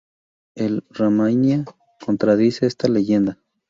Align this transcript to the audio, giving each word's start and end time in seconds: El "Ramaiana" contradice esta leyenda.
El 0.55 0.83
"Ramaiana" 0.89 1.65
contradice 2.03 2.65
esta 2.65 2.87
leyenda. 2.87 3.37